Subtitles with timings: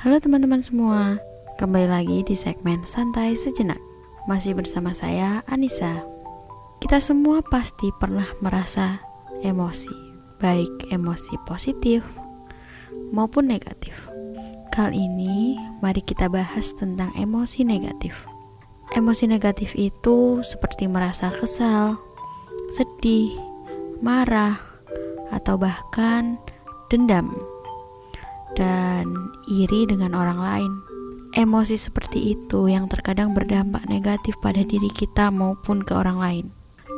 [0.00, 1.20] Halo teman-teman semua,
[1.60, 3.76] kembali lagi di segmen Santai Sejenak.
[4.24, 6.00] Masih bersama saya, Anissa.
[6.80, 8.96] Kita semua pasti pernah merasa
[9.44, 9.92] emosi,
[10.40, 12.00] baik emosi positif
[13.12, 13.92] maupun negatif.
[14.72, 18.24] Kali ini, mari kita bahas tentang emosi negatif.
[18.96, 22.00] Emosi negatif itu seperti merasa kesal,
[22.72, 23.36] sedih,
[24.00, 24.64] marah,
[25.28, 26.40] atau bahkan
[26.88, 27.28] dendam
[28.58, 29.10] dan
[29.46, 30.72] iri dengan orang lain.
[31.30, 36.46] Emosi seperti itu yang terkadang berdampak negatif pada diri kita maupun ke orang lain.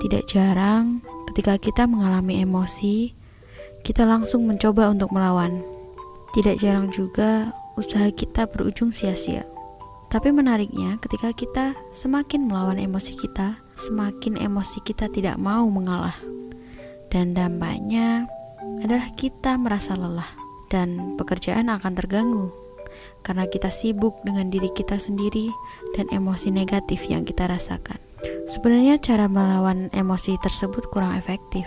[0.00, 3.12] Tidak jarang, ketika kita mengalami emosi,
[3.84, 5.60] kita langsung mencoba untuk melawan.
[6.32, 9.44] Tidak jarang juga usaha kita berujung sia-sia.
[10.08, 16.16] Tapi menariknya, ketika kita semakin melawan emosi kita, semakin emosi kita tidak mau mengalah,
[17.12, 18.28] dan dampaknya
[18.80, 20.41] adalah kita merasa lelah
[20.72, 22.48] dan pekerjaan akan terganggu
[23.22, 25.48] karena kita sibuk dengan diri kita sendiri
[25.94, 27.98] dan emosi negatif yang kita rasakan.
[28.50, 31.64] Sebenarnya cara melawan emosi tersebut kurang efektif.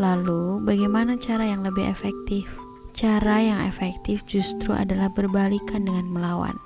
[0.00, 2.48] Lalu, bagaimana cara yang lebih efektif?
[2.96, 6.56] Cara yang efektif justru adalah berbalikan dengan melawan.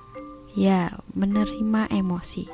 [0.54, 2.46] Ya, menerima emosi.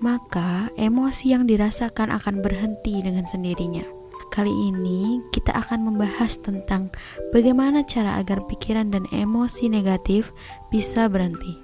[0.00, 3.99] Maka, emosi yang dirasakan akan berhenti dengan sendirinya.
[4.30, 6.94] Kali ini kita akan membahas tentang
[7.34, 10.30] bagaimana cara agar pikiran dan emosi negatif
[10.70, 11.58] bisa berhenti.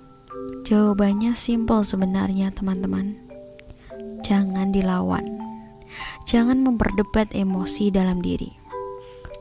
[0.67, 3.15] Jawabannya simpel sebenarnya, teman-teman.
[4.27, 5.23] Jangan dilawan.
[6.27, 8.51] Jangan memperdebat emosi dalam diri.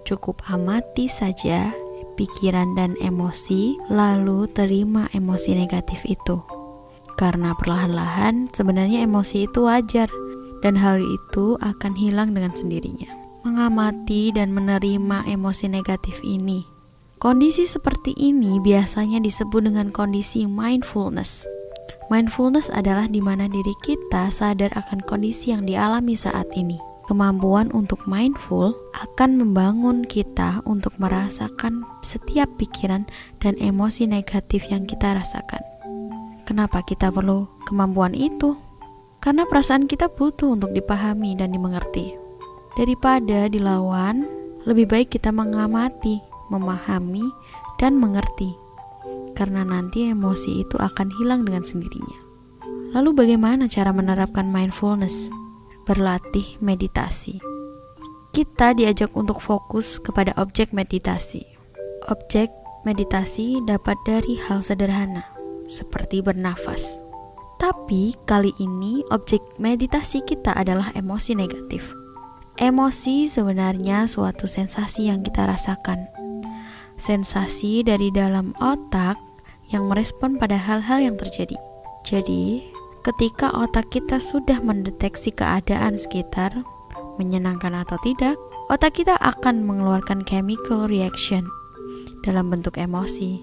[0.06, 1.74] Cukup amati saja
[2.14, 6.46] pikiran dan emosi, lalu terima emosi negatif itu.
[7.18, 10.14] Karena perlahan-lahan sebenarnya emosi itu wajar
[10.62, 13.15] dan hal itu akan hilang dengan sendirinya.
[13.46, 16.66] Mengamati dan menerima emosi negatif ini.
[17.22, 21.46] Kondisi seperti ini biasanya disebut dengan kondisi mindfulness.
[22.10, 26.82] Mindfulness adalah di mana diri kita sadar akan kondisi yang dialami saat ini.
[27.06, 33.06] Kemampuan untuk mindful akan membangun kita untuk merasakan setiap pikiran
[33.46, 35.62] dan emosi negatif yang kita rasakan.
[36.50, 38.58] Kenapa kita perlu kemampuan itu?
[39.22, 42.25] Karena perasaan kita butuh untuk dipahami dan dimengerti.
[42.76, 44.28] Daripada dilawan,
[44.68, 46.20] lebih baik kita mengamati,
[46.52, 47.24] memahami,
[47.80, 48.52] dan mengerti.
[49.36, 52.20] Karena nanti emosi itu akan hilang dengan sendirinya.
[52.96, 55.28] Lalu bagaimana cara menerapkan mindfulness?
[55.88, 57.40] Berlatih meditasi.
[58.32, 61.44] Kita diajak untuk fokus kepada objek meditasi.
[62.12, 62.52] Objek
[62.84, 65.24] meditasi dapat dari hal sederhana,
[65.68, 67.06] seperti bernafas
[67.56, 72.05] tapi kali ini objek meditasi kita adalah emosi negatif.
[72.56, 76.08] Emosi sebenarnya suatu sensasi yang kita rasakan.
[76.96, 79.20] Sensasi dari dalam otak
[79.76, 81.60] yang merespon pada hal-hal yang terjadi.
[82.08, 82.64] Jadi,
[83.04, 86.56] ketika otak kita sudah mendeteksi keadaan sekitar,
[87.20, 88.40] menyenangkan atau tidak,
[88.72, 91.44] otak kita akan mengeluarkan chemical reaction
[92.24, 93.36] dalam bentuk emosi.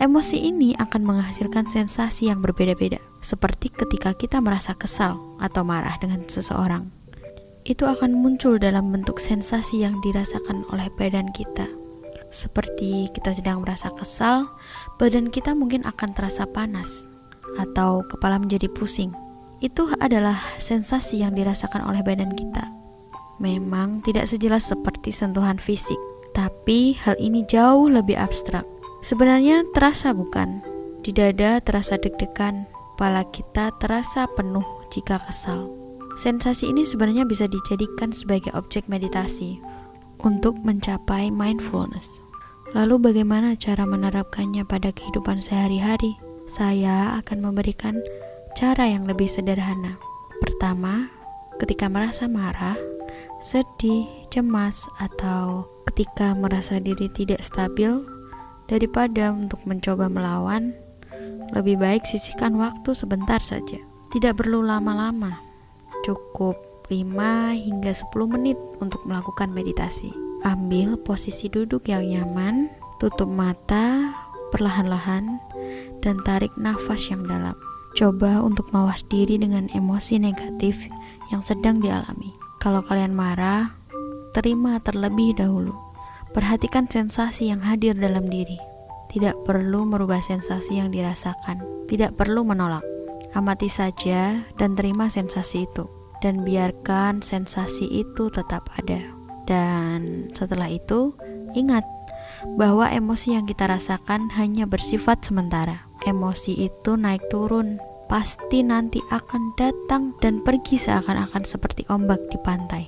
[0.00, 6.24] Emosi ini akan menghasilkan sensasi yang berbeda-beda seperti ketika kita merasa kesal atau marah dengan
[6.24, 7.05] seseorang.
[7.66, 11.66] Itu akan muncul dalam bentuk sensasi yang dirasakan oleh badan kita.
[12.30, 14.46] Seperti kita sedang merasa kesal,
[15.02, 17.10] badan kita mungkin akan terasa panas
[17.58, 19.10] atau kepala menjadi pusing.
[19.58, 22.70] Itu adalah sensasi yang dirasakan oleh badan kita.
[23.42, 25.98] Memang tidak sejelas seperti sentuhan fisik,
[26.38, 28.62] tapi hal ini jauh lebih abstrak.
[29.02, 30.62] Sebenarnya terasa bukan?
[31.02, 35.85] Di dada terasa deg-degan, kepala kita terasa penuh jika kesal.
[36.16, 39.60] Sensasi ini sebenarnya bisa dijadikan sebagai objek meditasi
[40.24, 42.24] untuk mencapai mindfulness.
[42.72, 46.16] Lalu bagaimana cara menerapkannya pada kehidupan sehari-hari?
[46.48, 48.00] Saya akan memberikan
[48.56, 50.00] cara yang lebih sederhana.
[50.40, 51.12] Pertama,
[51.60, 52.80] ketika merasa marah,
[53.44, 58.02] sedih, cemas, atau ketika merasa diri tidak stabil,
[58.66, 60.74] daripada untuk mencoba melawan,
[61.54, 63.78] lebih baik sisihkan waktu sebentar saja.
[64.10, 65.45] Tidak perlu lama-lama.
[66.06, 66.54] Cukup
[66.86, 67.02] 5
[67.58, 70.14] hingga 10 menit untuk melakukan meditasi.
[70.46, 72.70] Ambil posisi duduk yang nyaman,
[73.02, 74.14] tutup mata
[74.54, 75.42] perlahan-lahan
[76.06, 77.58] dan tarik nafas yang dalam.
[77.98, 80.78] Coba untuk mawas diri dengan emosi negatif
[81.34, 82.30] yang sedang dialami.
[82.62, 83.74] Kalau kalian marah,
[84.30, 85.74] terima terlebih dahulu.
[86.30, 88.60] Perhatikan sensasi yang hadir dalam diri.
[89.10, 92.84] Tidak perlu merubah sensasi yang dirasakan, tidak perlu menolak.
[93.32, 95.88] Amati saja dan terima sensasi itu,
[96.20, 99.00] dan biarkan sensasi itu tetap ada.
[99.46, 101.14] Dan setelah itu,
[101.54, 101.86] ingat
[102.54, 105.82] bahwa emosi yang kita rasakan hanya bersifat sementara.
[106.06, 112.86] emosi itu naik turun, pasti nanti akan datang dan pergi seakan-akan seperti ombak di pantai.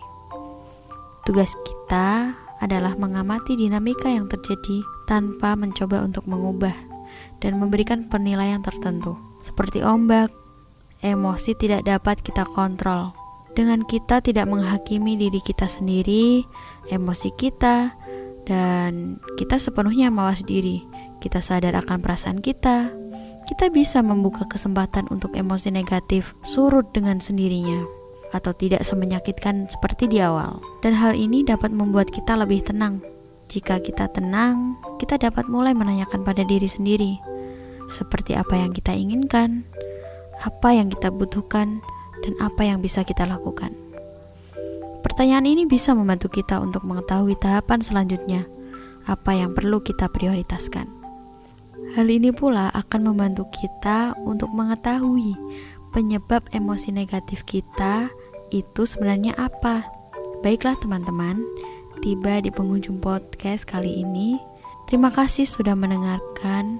[1.26, 2.30] Tugas kita
[2.62, 6.75] adalah mengamati dinamika yang terjadi tanpa mencoba untuk mengubah
[7.42, 9.19] dan memberikan penilaian tertentu.
[9.42, 10.30] Seperti ombak,
[11.02, 13.18] emosi tidak dapat kita kontrol.
[13.53, 16.45] Dengan kita tidak menghakimi diri kita sendiri,
[16.89, 17.95] emosi kita,
[18.49, 20.85] dan kita sepenuhnya mawas diri.
[21.19, 22.89] Kita sadar akan perasaan kita,
[23.49, 27.81] kita bisa membuka kesempatan untuk emosi negatif surut dengan sendirinya
[28.29, 30.61] atau tidak semenyakitkan seperti di awal.
[30.85, 33.00] Dan hal ini dapat membuat kita lebih tenang.
[33.49, 37.17] Jika kita tenang, kita dapat mulai menanyakan pada diri sendiri,
[37.89, 39.65] seperti apa yang kita inginkan,
[40.45, 41.81] apa yang kita butuhkan,
[42.28, 43.72] dan apa yang bisa kita lakukan.
[45.00, 48.44] Pertanyaan ini bisa membantu kita untuk mengetahui tahapan selanjutnya,
[49.08, 50.84] apa yang perlu kita prioritaskan.
[51.96, 55.32] Hal ini pula akan membantu kita untuk mengetahui
[55.96, 58.12] penyebab emosi negatif kita
[58.52, 59.88] itu sebenarnya apa.
[60.44, 61.40] Baiklah teman-teman,
[62.04, 64.36] tiba di penghujung podcast kali ini.
[64.84, 66.76] Terima kasih sudah mendengarkan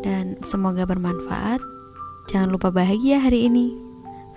[0.00, 1.60] dan semoga bermanfaat.
[2.32, 3.89] Jangan lupa bahagia hari ini.